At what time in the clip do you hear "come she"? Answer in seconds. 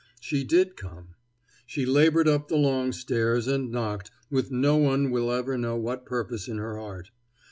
0.75-1.85